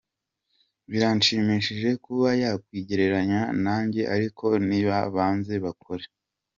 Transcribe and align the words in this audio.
Biranshimishije 0.89 1.89
kuba 2.05 2.29
yakwigereranya 2.43 3.41
na 3.63 3.75
njye 3.85 4.03
ariko 4.15 4.45
nibabanze 4.67 5.53
bakore. 5.65 6.05